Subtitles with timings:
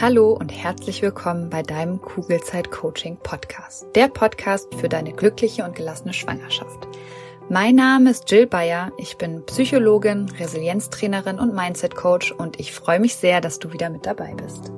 [0.00, 3.86] Hallo und herzlich willkommen bei deinem Kugelzeit Coaching Podcast.
[3.94, 6.88] Der Podcast für deine glückliche und gelassene Schwangerschaft.
[7.48, 8.90] Mein Name ist Jill Bayer.
[8.96, 13.90] Ich bin Psychologin, Resilienztrainerin und Mindset Coach und ich freue mich sehr, dass du wieder
[13.90, 14.72] mit dabei bist.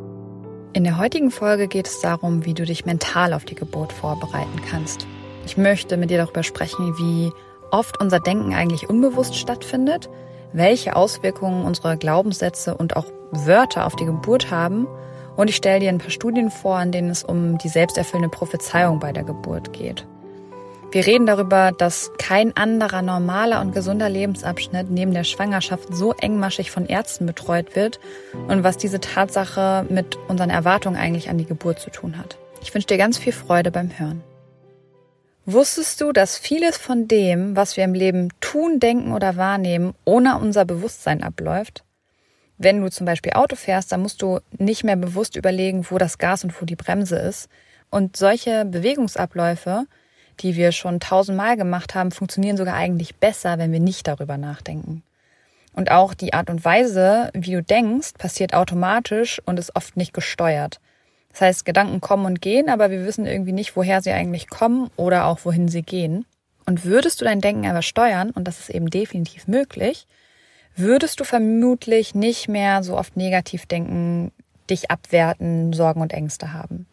[0.74, 4.60] In der heutigen Folge geht es darum, wie du dich mental auf die Geburt vorbereiten
[4.68, 5.06] kannst.
[5.46, 7.32] Ich möchte mit dir darüber sprechen, wie
[7.70, 10.10] oft unser Denken eigentlich unbewusst stattfindet,
[10.52, 13.06] welche Auswirkungen unsere Glaubenssätze und auch
[13.46, 14.86] Wörter auf die Geburt haben
[15.36, 19.00] und ich stelle dir ein paar Studien vor, in denen es um die selbsterfüllende Prophezeiung
[19.00, 20.06] bei der Geburt geht.
[20.94, 26.70] Wir reden darüber, dass kein anderer normaler und gesunder Lebensabschnitt neben der Schwangerschaft so engmaschig
[26.70, 27.98] von Ärzten betreut wird
[28.46, 32.38] und was diese Tatsache mit unseren Erwartungen eigentlich an die Geburt zu tun hat.
[32.62, 34.22] Ich wünsche dir ganz viel Freude beim Hören.
[35.46, 40.38] Wusstest du, dass vieles von dem, was wir im Leben tun, denken oder wahrnehmen, ohne
[40.38, 41.82] unser Bewusstsein abläuft?
[42.58, 46.18] Wenn du zum Beispiel Auto fährst, dann musst du nicht mehr bewusst überlegen, wo das
[46.18, 47.48] Gas und wo die Bremse ist.
[47.90, 49.86] Und solche Bewegungsabläufe,
[50.40, 55.02] die wir schon tausendmal gemacht haben, funktionieren sogar eigentlich besser, wenn wir nicht darüber nachdenken.
[55.74, 60.12] Und auch die Art und Weise, wie du denkst, passiert automatisch und ist oft nicht
[60.12, 60.80] gesteuert.
[61.32, 64.90] Das heißt, Gedanken kommen und gehen, aber wir wissen irgendwie nicht, woher sie eigentlich kommen
[64.96, 66.26] oder auch wohin sie gehen.
[66.64, 70.06] Und würdest du dein Denken aber steuern, und das ist eben definitiv möglich,
[70.76, 74.32] würdest du vermutlich nicht mehr so oft negativ denken,
[74.70, 76.86] dich abwerten, Sorgen und Ängste haben.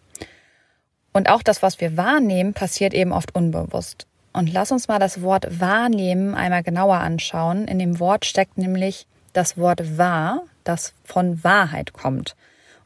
[1.13, 4.07] Und auch das, was wir wahrnehmen, passiert eben oft unbewusst.
[4.33, 7.67] Und lass uns mal das Wort wahrnehmen einmal genauer anschauen.
[7.67, 12.35] In dem Wort steckt nämlich das Wort wahr, das von Wahrheit kommt.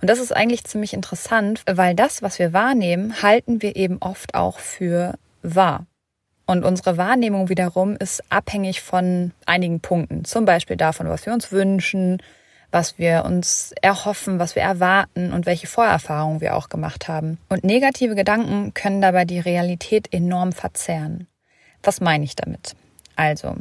[0.02, 4.36] Und das ist eigentlich ziemlich interessant, weil das, was wir wahrnehmen, halten wir eben oft
[4.36, 5.86] auch für wahr.
[6.46, 10.26] Und unsere Wahrnehmung wiederum ist abhängig von einigen Punkten.
[10.26, 12.22] Zum Beispiel davon, was wir uns wünschen,
[12.72, 17.40] was wir uns erhoffen, was wir erwarten und welche Vorerfahrungen wir auch gemacht haben.
[17.50, 21.28] Und negative Gedanken können dabei die Realität enorm verzerren.
[21.84, 22.76] Was meine ich damit?
[23.16, 23.56] Also,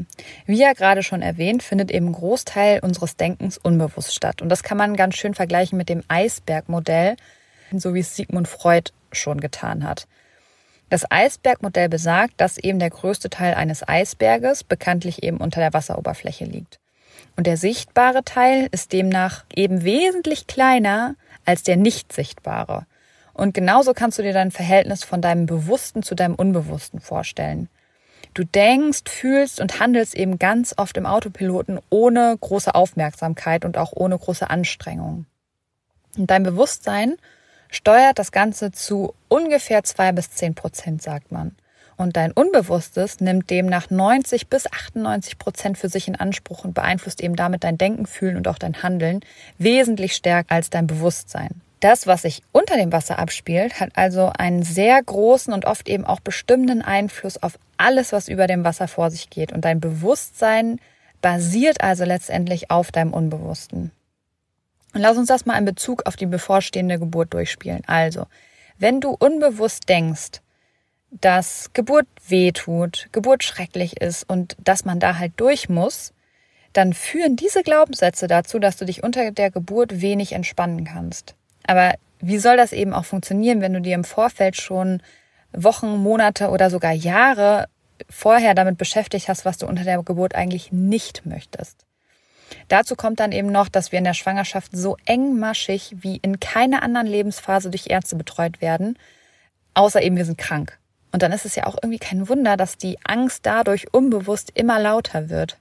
[0.47, 4.43] wie ja gerade schon erwähnt, findet eben Großteil unseres Denkens unbewusst statt.
[4.43, 7.17] Und das kann man ganz schön vergleichen mit dem Eisbergmodell,
[7.73, 10.09] so wie es Sigmund Freud schon getan hat.
[10.91, 16.45] Das Eisbergmodell besagt, dass eben der größte Teil eines Eisberges bekanntlich eben unter der Wasseroberfläche
[16.45, 16.79] liegt.
[17.37, 22.87] Und der sichtbare Teil ist demnach eben wesentlich kleiner als der nicht sichtbare.
[23.33, 27.69] Und genauso kannst du dir dein Verhältnis von deinem Bewussten zu deinem Unbewussten vorstellen.
[28.33, 33.93] Du denkst, fühlst und handelst eben ganz oft im Autopiloten ohne große Aufmerksamkeit und auch
[33.95, 35.27] ohne große Anstrengung.
[36.17, 37.17] Und dein Bewusstsein
[37.75, 41.57] steuert das Ganze zu ungefähr zwei bis zehn Prozent, sagt man.
[41.97, 47.21] Und dein Unbewusstes nimmt demnach 90 bis 98 Prozent für sich in Anspruch und beeinflusst
[47.21, 49.21] eben damit dein Denken, Fühlen und auch dein Handeln
[49.59, 51.61] wesentlich stärker als dein Bewusstsein.
[51.81, 56.05] Das, was sich unter dem Wasser abspielt, hat also einen sehr großen und oft eben
[56.05, 59.53] auch bestimmenden Einfluss auf alles, was über dem Wasser vor sich geht.
[59.53, 60.81] Und dein Bewusstsein
[61.21, 63.91] basiert also letztendlich auf deinem Unbewussten.
[64.95, 67.83] Und lass uns das mal in Bezug auf die bevorstehende Geburt durchspielen.
[67.87, 68.27] Also,
[68.79, 70.41] wenn du unbewusst denkst,
[71.11, 76.13] dass Geburt weh tut, Geburt schrecklich ist und dass man da halt durch muss,
[76.73, 81.35] dann führen diese Glaubenssätze dazu, dass du dich unter der Geburt wenig entspannen kannst.
[81.67, 85.03] Aber wie soll das eben auch funktionieren, wenn du dir im Vorfeld schon
[85.53, 87.67] Wochen, Monate oder sogar Jahre
[88.11, 91.85] vorher damit beschäftigt hast, was du unter der Geburt eigentlich nicht möchtest?
[92.69, 96.83] Dazu kommt dann eben noch, dass wir in der Schwangerschaft so engmaschig wie in keiner
[96.83, 98.99] anderen Lebensphase durch Ärzte betreut werden,
[99.75, 100.79] außer eben wir sind krank.
[101.13, 104.81] Und dann ist es ja auch irgendwie kein Wunder, dass die Angst dadurch unbewusst immer
[104.81, 105.59] lauter wird.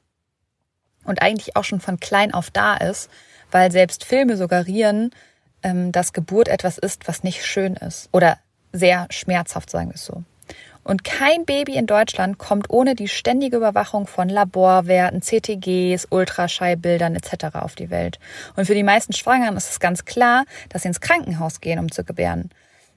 [1.03, 3.09] Und eigentlich auch schon von klein auf da ist,
[3.51, 5.11] weil selbst Filme suggerieren,
[5.61, 8.09] ähm, dass Geburt etwas ist, was nicht schön ist.
[8.11, 8.39] Oder
[8.71, 10.23] sehr schmerzhaft, sagen wir es so.
[10.83, 17.55] Und kein Baby in Deutschland kommt ohne die ständige Überwachung von Laborwerten, CTGs, Ultraschallbildern etc.
[17.55, 18.19] auf die Welt.
[18.55, 21.91] Und für die meisten Schwangeren ist es ganz klar, dass sie ins Krankenhaus gehen, um
[21.91, 22.49] zu gebären.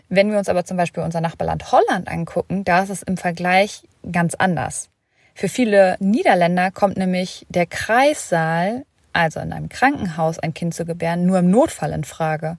[0.09, 3.83] Wenn wir uns aber zum Beispiel unser Nachbarland Holland angucken, da ist es im Vergleich
[4.11, 4.89] ganz anders.
[5.35, 11.27] Für viele Niederländer kommt nämlich der Kreissaal, also in einem Krankenhaus ein Kind zu gebären,
[11.27, 12.59] nur im Notfall in Frage.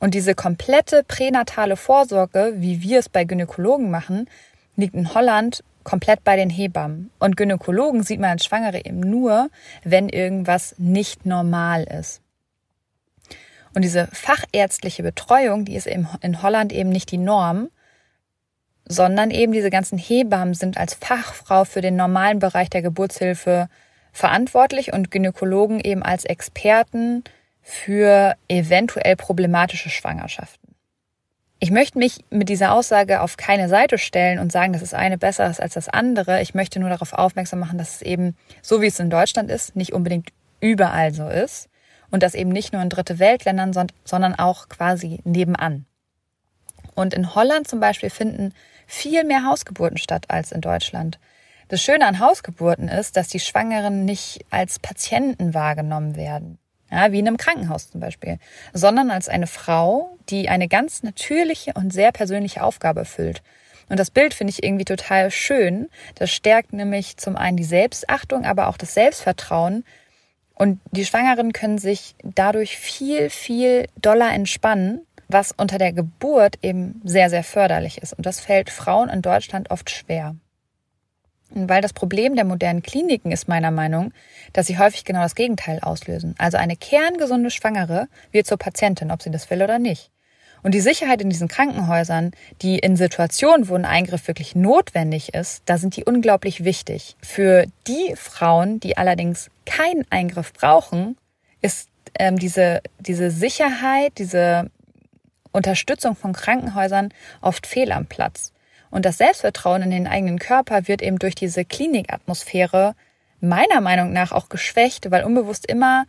[0.00, 4.28] Und diese komplette pränatale Vorsorge, wie wir es bei Gynäkologen machen,
[4.76, 7.10] liegt in Holland komplett bei den Hebammen.
[7.18, 9.50] Und Gynäkologen sieht man als Schwangere eben nur,
[9.82, 12.20] wenn irgendwas nicht normal ist.
[13.74, 17.70] Und diese fachärztliche Betreuung, die ist eben in Holland eben nicht die Norm,
[18.84, 23.68] sondern eben diese ganzen Hebammen sind als Fachfrau für den normalen Bereich der Geburtshilfe
[24.12, 27.22] verantwortlich und Gynäkologen eben als Experten
[27.62, 30.59] für eventuell problematische Schwangerschaften.
[31.62, 35.18] Ich möchte mich mit dieser Aussage auf keine Seite stellen und sagen, dass das eine
[35.18, 36.40] besser ist als das andere.
[36.40, 39.76] Ich möchte nur darauf aufmerksam machen, dass es eben, so wie es in Deutschland ist,
[39.76, 40.30] nicht unbedingt
[40.60, 41.68] überall so ist
[42.10, 43.74] und das eben nicht nur in dritte Weltländern,
[44.04, 45.84] sondern auch quasi nebenan.
[46.94, 48.54] Und in Holland zum Beispiel finden
[48.86, 51.18] viel mehr Hausgeburten statt als in Deutschland.
[51.68, 56.58] Das Schöne an Hausgeburten ist, dass die Schwangeren nicht als Patienten wahrgenommen werden,
[56.90, 58.38] ja, wie in einem Krankenhaus zum Beispiel,
[58.72, 63.42] sondern als eine Frau, die eine ganz natürliche und sehr persönliche Aufgabe erfüllt.
[63.88, 65.88] Und das Bild finde ich irgendwie total schön.
[66.14, 69.84] Das stärkt nämlich zum einen die Selbstachtung, aber auch das Selbstvertrauen.
[70.54, 77.00] Und die Schwangeren können sich dadurch viel, viel doller entspannen, was unter der Geburt eben
[77.04, 78.12] sehr, sehr förderlich ist.
[78.12, 80.36] Und das fällt Frauen in Deutschland oft schwer.
[81.52, 84.12] Weil das Problem der modernen Kliniken ist meiner Meinung,
[84.52, 86.36] dass sie häufig genau das Gegenteil auslösen.
[86.38, 90.12] Also eine kerngesunde Schwangere wird zur Patientin, ob sie das will oder nicht.
[90.62, 95.62] Und die Sicherheit in diesen Krankenhäusern, die in Situationen, wo ein Eingriff wirklich notwendig ist,
[95.66, 97.16] da sind die unglaublich wichtig.
[97.22, 101.16] Für die Frauen, die allerdings keinen Eingriff brauchen,
[101.62, 104.70] ist ähm, diese, diese Sicherheit, diese
[105.52, 108.52] Unterstützung von Krankenhäusern oft fehl am Platz.
[108.90, 112.94] Und das Selbstvertrauen in den eigenen Körper wird eben durch diese Klinikatmosphäre
[113.40, 116.04] meiner Meinung nach auch geschwächt, weil unbewusst immer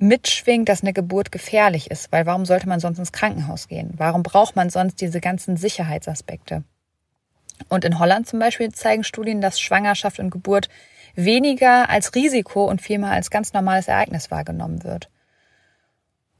[0.00, 2.10] mitschwingt, dass eine Geburt gefährlich ist.
[2.12, 3.92] Weil warum sollte man sonst ins Krankenhaus gehen?
[3.96, 6.64] Warum braucht man sonst diese ganzen Sicherheitsaspekte?
[7.68, 10.68] Und in Holland zum Beispiel zeigen Studien, dass Schwangerschaft und Geburt
[11.14, 15.10] weniger als Risiko und vielmehr als ganz normales Ereignis wahrgenommen wird.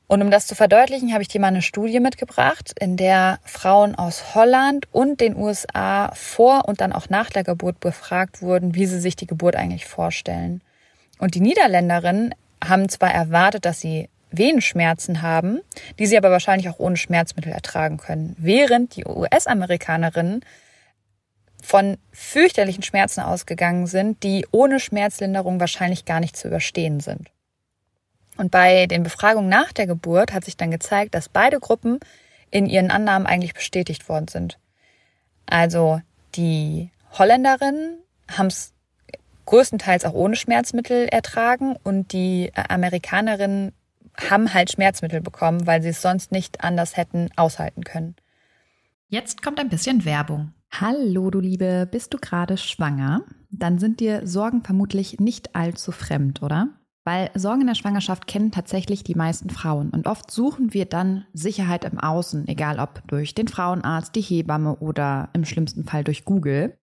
[0.07, 3.95] Und um das zu verdeutlichen, habe ich dir mal eine Studie mitgebracht, in der Frauen
[3.95, 8.87] aus Holland und den USA vor und dann auch nach der Geburt befragt wurden, wie
[8.87, 10.63] sie sich die Geburt eigentlich vorstellen.
[11.19, 12.35] Und die Niederländerinnen
[12.65, 15.61] haben zwar erwartet, dass sie Venenschmerzen haben,
[15.99, 20.45] die sie aber wahrscheinlich auch ohne Schmerzmittel ertragen können, während die US-Amerikanerinnen
[21.63, 27.31] von fürchterlichen Schmerzen ausgegangen sind, die ohne Schmerzlinderung wahrscheinlich gar nicht zu überstehen sind.
[28.37, 31.99] Und bei den Befragungen nach der Geburt hat sich dann gezeigt, dass beide Gruppen
[32.51, 34.59] in ihren Annahmen eigentlich bestätigt worden sind.
[35.47, 36.01] Also
[36.35, 37.99] die Holländerinnen
[38.31, 38.73] haben es
[39.51, 43.73] größtenteils auch ohne Schmerzmittel ertragen und die Amerikanerinnen
[44.17, 48.15] haben halt Schmerzmittel bekommen, weil sie es sonst nicht anders hätten aushalten können.
[49.09, 50.53] Jetzt kommt ein bisschen Werbung.
[50.71, 53.23] Hallo, du Liebe, bist du gerade schwanger?
[53.51, 56.69] Dann sind dir Sorgen vermutlich nicht allzu fremd, oder?
[57.03, 61.27] Weil Sorgen in der Schwangerschaft kennen tatsächlich die meisten Frauen und oft suchen wir dann
[61.33, 66.25] Sicherheit im Außen, egal ob durch den Frauenarzt, die Hebamme oder im schlimmsten Fall durch
[66.25, 66.79] Google.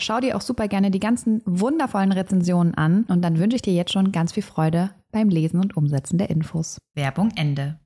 [0.00, 3.74] Schau dir auch super gerne die ganzen wundervollen Rezensionen an und dann wünsche ich dir
[3.74, 6.78] jetzt schon ganz viel Freude beim Lesen und Umsetzen der Infos.
[6.94, 7.78] Werbung Ende.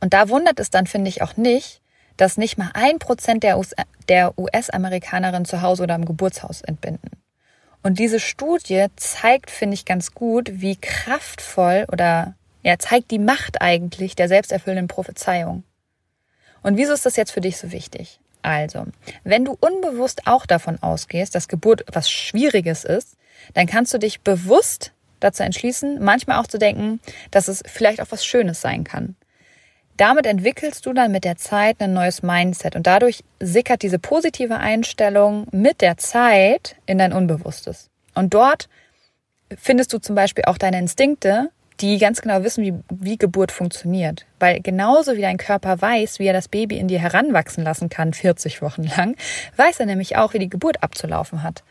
[0.00, 1.82] Und da wundert es dann, finde ich, auch nicht,
[2.16, 3.58] dass nicht mal ein Prozent der,
[4.38, 7.10] US-Amerikanerinnen zu Hause oder im Geburtshaus entbinden.
[7.82, 13.60] Und diese Studie zeigt, finde ich, ganz gut, wie kraftvoll oder ja, zeigt die Macht
[13.60, 15.64] eigentlich der selbsterfüllenden Prophezeiung.
[16.62, 18.20] Und wieso ist das jetzt für dich so wichtig?
[18.42, 18.86] Also,
[19.24, 23.16] wenn du unbewusst auch davon ausgehst, dass Geburt was Schwieriges ist,
[23.54, 28.10] dann kannst du dich bewusst dazu entschließen, manchmal auch zu denken, dass es vielleicht auch
[28.10, 29.16] was Schönes sein kann.
[29.96, 34.56] Damit entwickelst du dann mit der Zeit ein neues Mindset und dadurch sickert diese positive
[34.56, 37.90] Einstellung mit der Zeit in dein Unbewusstes.
[38.14, 38.68] Und dort
[39.56, 41.50] findest du zum Beispiel auch deine Instinkte,
[41.80, 44.26] die ganz genau wissen, wie, wie Geburt funktioniert.
[44.38, 48.12] Weil genauso wie dein Körper weiß, wie er das Baby in dir heranwachsen lassen kann,
[48.12, 49.16] 40 Wochen lang,
[49.56, 51.62] weiß er nämlich auch, wie die Geburt abzulaufen hat.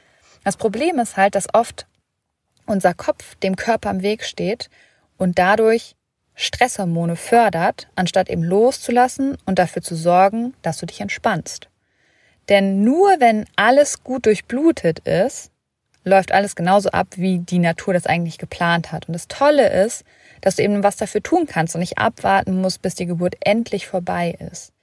[0.43, 1.85] Das Problem ist halt, dass oft
[2.65, 4.69] unser Kopf dem Körper im Weg steht
[5.17, 5.95] und dadurch
[6.33, 11.69] Stresshormone fördert, anstatt eben loszulassen und dafür zu sorgen, dass du dich entspannst.
[12.49, 15.51] Denn nur wenn alles gut durchblutet ist,
[16.03, 19.07] läuft alles genauso ab, wie die Natur das eigentlich geplant hat.
[19.07, 20.03] Und das Tolle ist,
[20.41, 23.87] dass du eben was dafür tun kannst und nicht abwarten musst, bis die Geburt endlich
[23.87, 24.73] vorbei ist.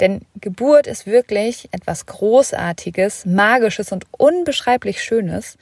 [0.00, 5.56] Denn Geburt ist wirklich etwas Großartiges, Magisches und unbeschreiblich Schönes.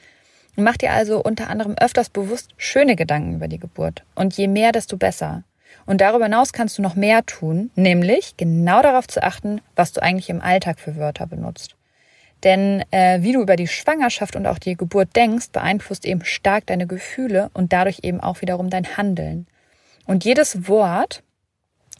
[0.57, 4.03] Mach dir also unter anderem öfters bewusst schöne Gedanken über die Geburt.
[4.13, 5.43] Und je mehr, desto besser.
[5.85, 10.01] Und darüber hinaus kannst du noch mehr tun, nämlich genau darauf zu achten, was du
[10.01, 11.75] eigentlich im Alltag für Wörter benutzt.
[12.45, 16.67] Denn äh, wie du über die Schwangerschaft und auch die Geburt denkst, beeinflusst eben stark
[16.67, 19.47] deine Gefühle und dadurch eben auch wiederum dein Handeln.
[20.05, 21.23] Und jedes Wort,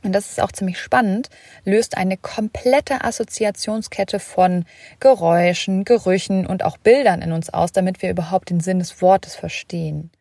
[0.03, 1.29] und das ist auch ziemlich spannend,
[1.63, 4.65] löst eine komplette Assoziationskette von
[4.99, 9.35] Geräuschen, Gerüchen und auch Bildern in uns aus, damit wir überhaupt den Sinn des Wortes
[9.35, 10.11] verstehen.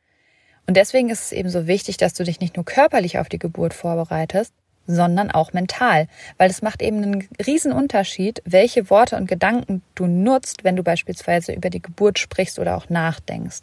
[0.66, 3.38] Und deswegen ist es eben so wichtig, dass du dich nicht nur körperlich auf die
[3.38, 4.54] Geburt vorbereitest,
[4.86, 10.06] sondern auch mental, weil es macht eben einen riesen Unterschied, welche Worte und Gedanken du
[10.06, 13.62] nutzt, wenn du beispielsweise über die Geburt sprichst oder auch nachdenkst.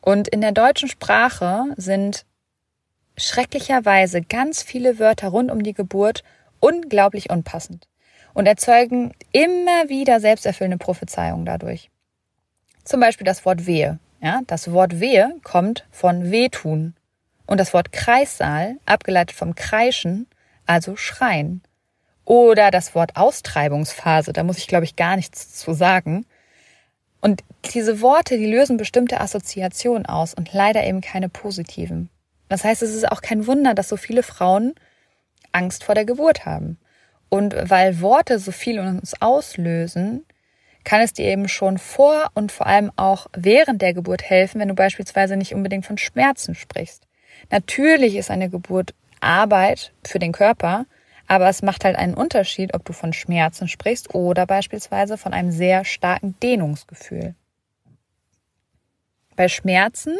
[0.00, 2.24] Und in der deutschen Sprache sind
[3.16, 6.22] schrecklicherweise ganz viele Wörter rund um die Geburt
[6.60, 7.88] unglaublich unpassend
[8.34, 11.90] und erzeugen immer wieder selbsterfüllende Prophezeiungen dadurch.
[12.84, 13.98] Zum Beispiel das Wort Wehe.
[14.20, 16.94] Ja, das Wort Wehe kommt von Wehtun.
[17.46, 20.26] Und das Wort Kreissaal, abgeleitet vom Kreischen,
[20.66, 21.62] also Schreien.
[22.24, 26.26] Oder das Wort Austreibungsphase, da muss ich, glaube ich, gar nichts zu sagen.
[27.20, 27.42] Und
[27.72, 32.10] diese Worte, die lösen bestimmte Assoziationen aus und leider eben keine positiven.
[32.48, 34.74] Das heißt, es ist auch kein Wunder, dass so viele Frauen
[35.52, 36.78] Angst vor der Geburt haben.
[37.28, 40.24] Und weil Worte so viel uns auslösen,
[40.84, 44.68] kann es dir eben schon vor und vor allem auch während der Geburt helfen, wenn
[44.68, 47.06] du beispielsweise nicht unbedingt von Schmerzen sprichst.
[47.50, 48.94] Natürlich ist eine Geburt
[49.26, 50.86] Arbeit für den Körper,
[51.26, 55.50] aber es macht halt einen Unterschied, ob du von Schmerzen sprichst oder beispielsweise von einem
[55.50, 57.34] sehr starken Dehnungsgefühl.
[59.34, 60.16] Bei Schmerzen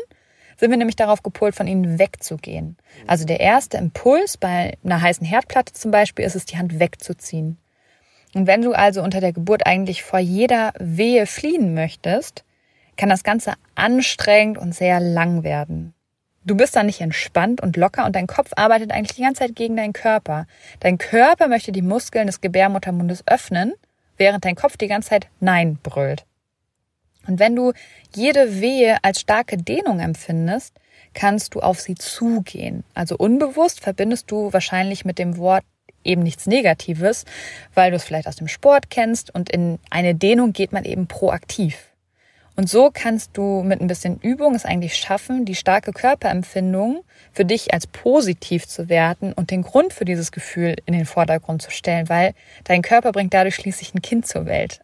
[0.58, 2.76] sind wir nämlich darauf gepolt, von ihnen wegzugehen.
[3.06, 7.58] Also der erste Impuls bei einer heißen Herdplatte zum Beispiel ist es, die Hand wegzuziehen.
[8.34, 12.44] Und wenn du also unter der Geburt eigentlich vor jeder Wehe fliehen möchtest,
[12.96, 15.94] kann das Ganze anstrengend und sehr lang werden.
[16.46, 19.56] Du bist dann nicht entspannt und locker und dein Kopf arbeitet eigentlich die ganze Zeit
[19.56, 20.46] gegen deinen Körper.
[20.78, 23.74] Dein Körper möchte die Muskeln des Gebärmuttermundes öffnen,
[24.16, 26.24] während dein Kopf die ganze Zeit Nein brüllt.
[27.26, 27.72] Und wenn du
[28.14, 30.78] jede Wehe als starke Dehnung empfindest,
[31.14, 32.84] kannst du auf sie zugehen.
[32.94, 35.64] Also unbewusst verbindest du wahrscheinlich mit dem Wort
[36.04, 37.24] eben nichts Negatives,
[37.74, 41.08] weil du es vielleicht aus dem Sport kennst und in eine Dehnung geht man eben
[41.08, 41.95] proaktiv.
[42.56, 47.44] Und so kannst du mit ein bisschen Übung es eigentlich schaffen, die starke Körperempfindung für
[47.44, 51.70] dich als positiv zu werten und den Grund für dieses Gefühl in den Vordergrund zu
[51.70, 52.32] stellen, weil
[52.64, 54.80] dein Körper bringt dadurch schließlich ein Kind zur Welt.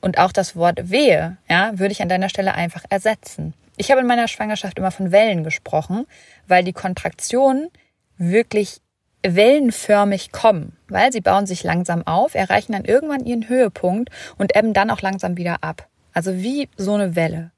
[0.00, 3.52] Und auch das Wort Wehe, ja, würde ich an deiner Stelle einfach ersetzen.
[3.76, 6.06] Ich habe in meiner Schwangerschaft immer von Wellen gesprochen,
[6.46, 7.68] weil die Kontraktionen
[8.16, 8.80] wirklich
[9.22, 14.72] wellenförmig kommen, weil sie bauen sich langsam auf, erreichen dann irgendwann ihren Höhepunkt und ebben
[14.72, 15.88] dann auch langsam wieder ab.
[16.18, 17.52] Also wie so eine Welle.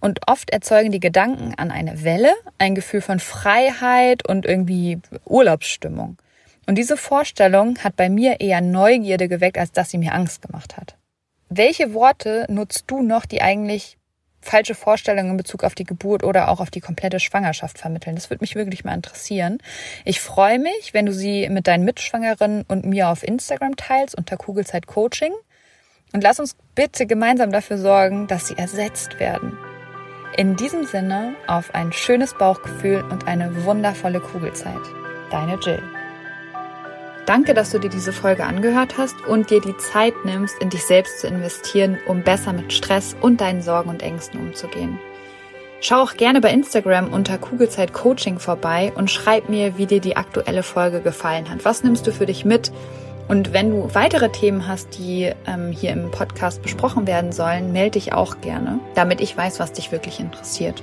[0.00, 6.18] Und oft erzeugen die Gedanken an eine Welle ein Gefühl von Freiheit und irgendwie Urlaubsstimmung.
[6.66, 10.76] Und diese Vorstellung hat bei mir eher Neugierde geweckt, als dass sie mir Angst gemacht
[10.76, 10.96] hat.
[11.50, 13.96] Welche Worte nutzt du noch, die eigentlich
[14.40, 18.16] falsche Vorstellungen in Bezug auf die Geburt oder auch auf die komplette Schwangerschaft vermitteln.
[18.16, 19.58] Das würde mich wirklich mal interessieren.
[20.04, 24.36] Ich freue mich, wenn du sie mit deinen Mitschwangeren und mir auf Instagram teilst unter
[24.36, 25.32] Kugelzeit Coaching.
[26.14, 29.58] Und lass uns bitte gemeinsam dafür sorgen, dass sie ersetzt werden.
[30.36, 34.80] In diesem Sinne auf ein schönes Bauchgefühl und eine wundervolle Kugelzeit.
[35.32, 35.82] Deine Jill.
[37.26, 40.84] Danke, dass du dir diese Folge angehört hast und dir die Zeit nimmst, in dich
[40.84, 45.00] selbst zu investieren, um besser mit Stress und deinen Sorgen und Ängsten umzugehen.
[45.80, 50.16] Schau auch gerne bei Instagram unter Kugelzeit Coaching vorbei und schreib mir, wie dir die
[50.16, 51.64] aktuelle Folge gefallen hat.
[51.64, 52.70] Was nimmst du für dich mit?
[53.28, 57.92] Und wenn du weitere Themen hast, die ähm, hier im Podcast besprochen werden sollen, melde
[57.92, 60.82] dich auch gerne, damit ich weiß, was dich wirklich interessiert.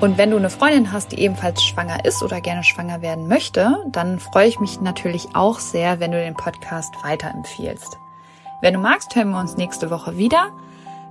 [0.00, 3.84] Und wenn du eine Freundin hast, die ebenfalls schwanger ist oder gerne schwanger werden möchte,
[3.88, 7.98] dann freue ich mich natürlich auch sehr, wenn du den Podcast weiterempfiehlst.
[8.60, 10.50] Wenn du magst, hören wir uns nächste Woche wieder.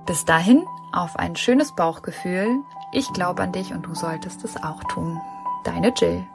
[0.06, 2.60] Bis dahin auf ein schönes Bauchgefühl.
[2.92, 5.20] Ich glaube an dich und du solltest es auch tun.
[5.64, 6.26] Deine Jill.